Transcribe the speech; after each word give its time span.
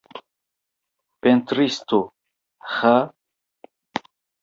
Pentristo, 1.27 2.01
ĥa!.. 2.73 2.97